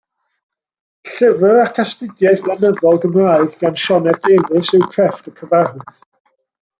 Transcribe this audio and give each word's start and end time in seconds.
Llyfr 1.09 1.59
ac 1.65 1.75
astudiaeth 1.83 2.43
lenyddol, 2.61 2.97
Gymraeg 3.03 3.53
gan 3.65 3.77
Sioned 3.83 4.19
Davies 4.29 4.73
yw 4.79 4.89
Crefft 4.97 5.29
y 5.33 5.35
Cyfarwydd. 5.41 6.01